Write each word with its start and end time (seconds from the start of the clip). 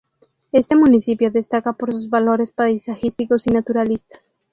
Este 0.51 0.75
municipio 0.75 1.29
destaca 1.29 1.73
por 1.73 1.91
sus 1.91 2.09
valores 2.09 2.49
paisajísticos 2.49 3.45
y 3.45 3.51
naturalistas. 3.51 4.33